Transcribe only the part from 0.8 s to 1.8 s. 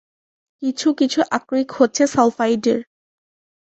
কিছু আকরিক